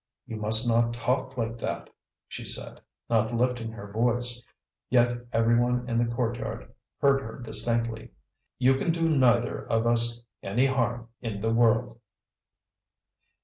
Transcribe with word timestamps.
"You 0.25 0.37
must 0.37 0.67
not 0.67 0.95
talk 0.95 1.37
like 1.37 1.59
that," 1.59 1.91
she 2.27 2.43
said, 2.43 2.81
not 3.07 3.31
lifting 3.35 3.71
her 3.71 3.91
voice 3.91 4.41
yet 4.89 5.15
every 5.31 5.55
one 5.59 5.87
in 5.87 5.99
the 5.99 6.11
courtyard 6.11 6.73
heard 6.99 7.21
her 7.21 7.37
distinctly. 7.37 8.09
"You 8.57 8.77
can 8.77 8.91
do 8.91 9.15
neither 9.15 9.63
of 9.67 9.85
us 9.85 10.19
any 10.41 10.65
harm 10.65 11.09
in 11.21 11.39
the 11.39 11.53
world." 11.53 11.99